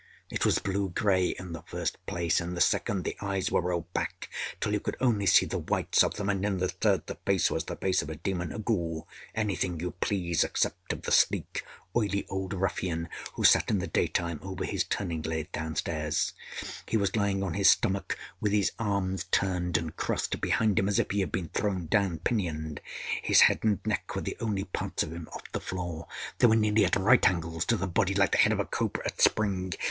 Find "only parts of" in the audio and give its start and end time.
24.39-25.13